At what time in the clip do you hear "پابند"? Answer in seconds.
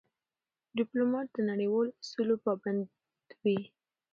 2.45-2.81